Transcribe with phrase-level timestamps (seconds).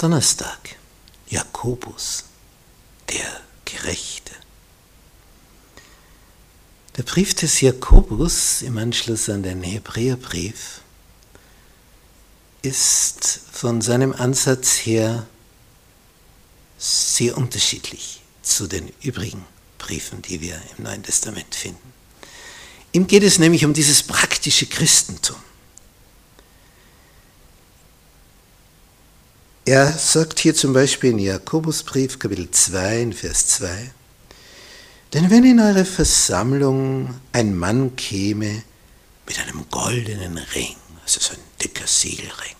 [0.00, 0.76] Donnerstag,
[1.28, 2.24] Jakobus,
[3.10, 4.32] der Gerechte.
[6.96, 10.80] Der Brief des Jakobus im Anschluss an den Hebräerbrief
[12.62, 15.26] ist von seinem Ansatz her
[16.78, 19.44] sehr unterschiedlich zu den übrigen
[19.76, 21.92] Briefen, die wir im Neuen Testament finden.
[22.92, 25.36] Ihm geht es nämlich um dieses praktische Christentum.
[29.70, 33.92] Er sagt hier zum Beispiel in Jakobusbrief Kapitel 2 in Vers 2,
[35.12, 38.64] denn wenn in eure Versammlung ein Mann käme
[39.28, 42.56] mit einem goldenen Ring, also so ein dicker Siegelring,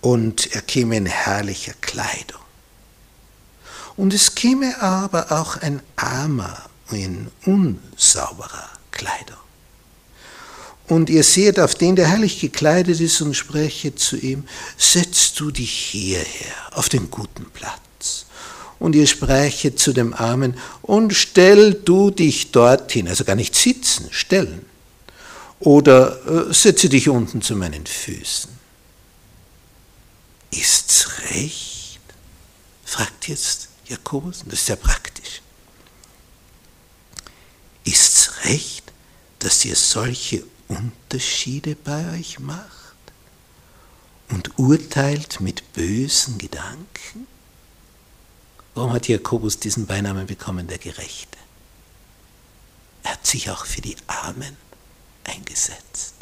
[0.00, 2.40] und er käme in herrlicher Kleidung,
[3.98, 9.36] und es käme aber auch ein Armer in unsauberer Kleidung,
[10.90, 14.42] und ihr seht auf den, der herrlich gekleidet ist, und spreche zu ihm,
[14.76, 18.26] setz du dich hierher auf den guten Platz.
[18.80, 24.08] Und ihr sprechet zu dem Armen, und stell du dich dorthin, also gar nicht sitzen,
[24.10, 24.66] stellen.
[25.60, 28.50] Oder äh, setze dich unten zu meinen Füßen.
[30.50, 32.00] Ist's recht?
[32.84, 35.40] fragt jetzt Jakobus, und das ist sehr praktisch.
[37.84, 38.92] Ist's recht,
[39.38, 42.94] dass ihr solche Unterschiede bei euch macht
[44.30, 47.26] und urteilt mit bösen Gedanken?
[48.74, 51.38] Warum hat Jakobus diesen Beinamen bekommen, der Gerechte?
[53.02, 54.56] Er hat sich auch für die Armen
[55.24, 56.14] eingesetzt.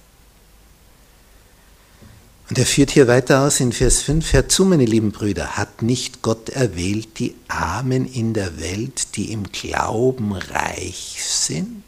[2.49, 5.83] Und er führt hier weiter aus in Vers 5, Hört zu, meine lieben Brüder, hat
[5.83, 11.85] nicht Gott erwählt die Armen in der Welt, die im Glauben reich sind?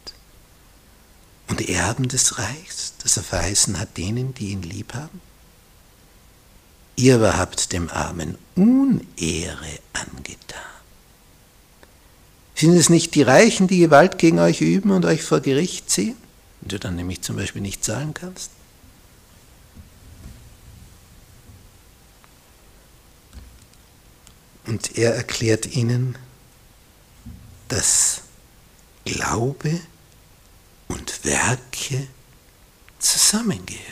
[1.50, 5.20] Und Erben des Reichs, das er verheißen hat denen, die ihn lieb haben?
[6.96, 10.60] Ihr aber habt dem Armen Unehre angetan.
[12.54, 16.16] Sind es nicht die Reichen, die Gewalt gegen euch üben und euch vor Gericht ziehen?
[16.60, 18.50] Und du dann nämlich zum Beispiel nicht zahlen kannst?
[24.66, 26.16] Und er erklärt ihnen,
[27.68, 28.22] dass
[29.04, 29.80] Glaube
[31.24, 32.06] Werke
[32.98, 33.84] zusammengehören.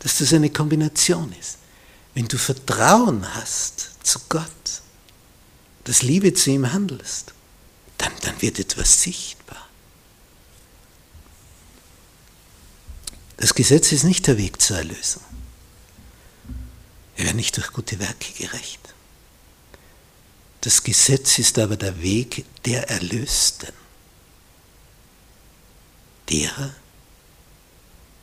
[0.00, 1.58] Dass das eine Kombination ist.
[2.14, 4.82] Wenn du Vertrauen hast zu Gott,
[5.84, 7.32] dass Liebe zu ihm handelst,
[7.98, 9.68] dann, dann wird etwas sichtbar.
[13.36, 15.22] Das Gesetz ist nicht der Weg zur Erlösung.
[17.16, 18.80] Wir werden nicht durch gute Werke gerecht.
[20.62, 23.72] Das Gesetz ist aber der Weg der Erlösten
[26.28, 26.74] derer,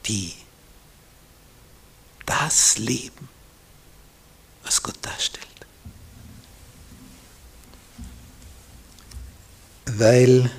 [0.05, 0.33] die
[2.25, 3.29] das leben,
[4.63, 5.47] was Gott darstellt.
[9.85, 10.49] Weil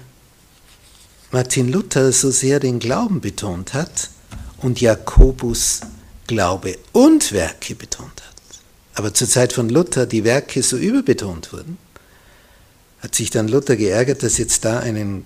[1.33, 4.11] Martin Luther so sehr den Glauben betont hat
[4.59, 5.81] und Jakobus
[6.27, 8.35] Glaube und Werke betont hat,
[8.95, 11.77] aber zur Zeit von Luther die Werke so überbetont wurden,
[13.01, 15.25] hat sich dann Luther geärgert, dass jetzt da einen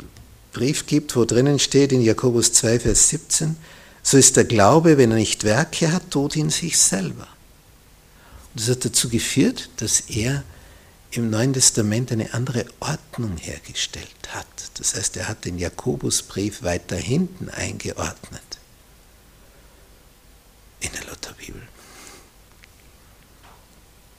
[0.58, 3.56] Brief gibt, wo drinnen steht in Jakobus 2, Vers 17,
[4.02, 7.28] so ist der Glaube, wenn er nicht Werke hat, tot in sich selber.
[8.52, 10.42] Und das hat dazu geführt, dass er
[11.12, 14.46] im Neuen Testament eine andere Ordnung hergestellt hat.
[14.74, 18.58] Das heißt, er hat den Jakobusbrief weiter hinten eingeordnet
[20.80, 21.62] in der Lutherbibel.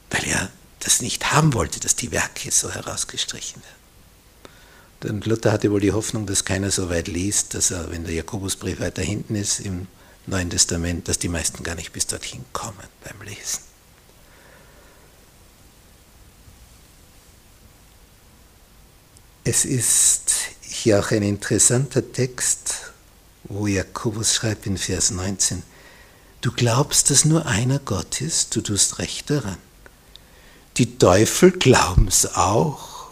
[0.08, 3.79] Weil er das nicht haben wollte, dass die Werke so herausgestrichen werden.
[5.04, 8.12] Und Luther hatte wohl die Hoffnung, dass keiner so weit liest, dass er, wenn der
[8.12, 9.86] Jakobusbrief weiter hinten ist im
[10.26, 13.60] Neuen Testament, dass die meisten gar nicht bis dorthin kommen beim Lesen.
[19.44, 22.92] Es ist hier auch ein interessanter Text,
[23.44, 25.62] wo Jakobus schreibt in Vers 19,
[26.42, 29.58] Du glaubst, dass nur einer Gott ist, du tust recht daran.
[30.78, 33.10] Die Teufel glauben es auch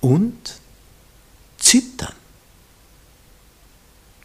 [0.00, 0.60] und
[1.58, 2.14] zittern.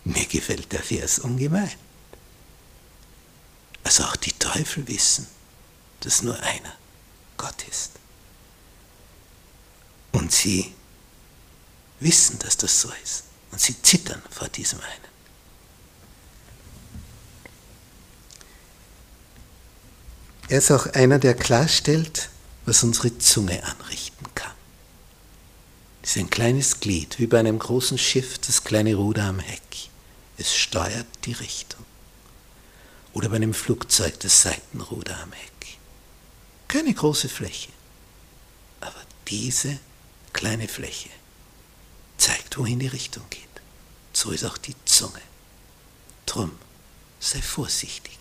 [0.03, 1.71] Mir gefällt der Vers ungemein.
[3.83, 5.27] Also auch die Teufel wissen,
[6.01, 6.73] dass nur einer
[7.37, 7.91] Gott ist.
[10.11, 10.73] Und sie
[11.99, 13.23] wissen, dass das so ist.
[13.51, 15.09] Und sie zittern vor diesem einen.
[20.49, 22.29] Er ist auch einer, der klarstellt,
[22.65, 24.49] was unsere Zunge anrichten kann
[26.09, 29.61] ist ein kleines Glied, wie bei einem großen Schiff das kleine Ruder am Heck.
[30.39, 31.85] Es steuert die Richtung.
[33.11, 35.77] Oder bei einem Flugzeug das Seitenruder am Heck.
[36.69, 37.73] Keine große Fläche.
[38.79, 39.77] Aber diese
[40.31, 41.09] kleine Fläche
[42.17, 43.43] zeigt, wohin die Richtung geht.
[44.13, 45.21] So ist auch die Zunge.
[46.25, 46.57] Drum
[47.19, 48.18] sei vorsichtig.